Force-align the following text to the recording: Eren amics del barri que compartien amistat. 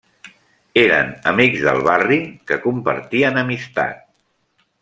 Eren 0.83 1.11
amics 1.33 1.61
del 1.69 1.83
barri 1.89 2.19
que 2.51 2.59
compartien 2.67 3.41
amistat. 3.43 4.05